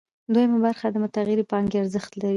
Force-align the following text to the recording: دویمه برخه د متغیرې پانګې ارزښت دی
دویمه 0.33 0.59
برخه 0.65 0.85
د 0.91 0.95
متغیرې 1.03 1.45
پانګې 1.51 1.77
ارزښت 1.81 2.11
دی 2.21 2.29